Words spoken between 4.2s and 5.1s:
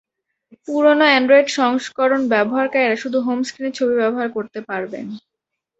করতে পারবেন।